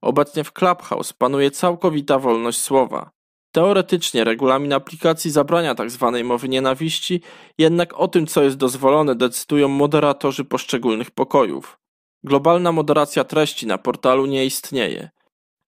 Obecnie 0.06 0.44
w 0.44 0.52
Clubhouse 0.52 1.12
panuje 1.12 1.50
całkowita 1.50 2.18
wolność 2.18 2.60
słowa. 2.60 3.10
Teoretycznie 3.52 4.24
regulamin 4.24 4.72
aplikacji 4.72 5.30
zabrania 5.30 5.74
tzw. 5.74 6.10
Tak 6.14 6.26
mowy 6.26 6.48
nienawiści, 6.48 7.20
jednak 7.58 7.94
o 7.94 8.08
tym, 8.08 8.26
co 8.26 8.42
jest 8.42 8.56
dozwolone, 8.56 9.14
decydują 9.14 9.68
moderatorzy 9.68 10.44
poszczególnych 10.44 11.10
pokojów. 11.10 11.78
Globalna 12.24 12.72
moderacja 12.72 13.24
treści 13.24 13.66
na 13.66 13.78
portalu 13.78 14.26
nie 14.26 14.44
istnieje. 14.44 15.10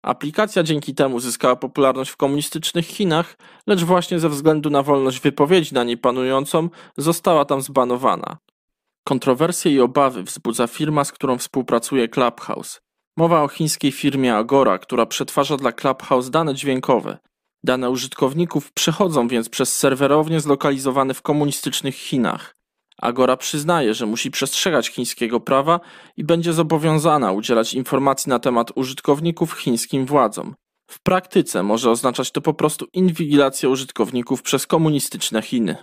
Aplikacja 0.03 0.63
dzięki 0.63 0.95
temu 0.95 1.21
zyskała 1.21 1.57
popularność 1.57 2.11
w 2.11 2.17
komunistycznych 2.17 2.87
Chinach, 2.87 3.37
lecz 3.67 3.85
właśnie 3.85 4.19
ze 4.19 4.29
względu 4.29 4.71
na 4.71 4.83
wolność 4.83 5.21
wypowiedzi 5.21 5.75
na 5.75 5.85
niej 5.85 5.99
panującą 5.99 6.69
została 6.97 7.45
tam 7.45 7.63
zbanowana. 7.63 8.39
Kontrowersje 9.05 9.73
i 9.73 9.81
obawy 9.81 10.23
wzbudza 10.23 10.67
firma, 10.67 11.05
z 11.05 11.13
którą 11.13 11.39
współpracuje 11.39 12.09
Clubhouse. 12.09 12.88
Mowa 13.19 13.43
o 13.43 13.49
chińskiej 13.49 13.93
firmie 13.93 14.37
Agora, 14.37 14.79
która 14.79 15.07
przetwarza 15.07 15.57
dla 15.57 15.73
Clubhouse 15.73 16.31
dane 16.31 16.55
dźwiękowe. 16.55 17.19
Dane 17.65 17.91
użytkowników 17.91 18.73
przechodzą 18.73 19.29
więc 19.29 19.49
przez 19.49 19.77
serwerownie 19.77 20.41
zlokalizowane 20.41 21.15
w 21.15 21.23
komunistycznych 21.23 21.95
Chinach. 21.95 22.57
Agora 22.99 23.37
przyznaje, 23.37 23.95
że 23.95 24.07
musi 24.07 24.31
przestrzegać 24.31 24.89
chińskiego 24.89 25.41
prawa 25.41 25.81
i 26.17 26.25
będzie 26.25 26.53
zobowiązana 26.53 27.33
udzielać 27.33 27.75
informacji 27.75 28.31
na 28.31 28.39
temat 28.39 28.73
użytkowników 28.75 29.53
chińskim 29.53 30.07
władzom. 30.07 30.55
W 30.91 31.03
praktyce 31.03 31.63
może 31.63 31.91
oznaczać 31.91 32.31
to 32.31 32.41
po 32.41 32.55
prostu 32.55 32.87
inwigilację 32.93 33.69
użytkowników 33.69 34.43
przez 34.43 34.67
komunistyczne 34.67 35.43
Chiny. 35.43 35.77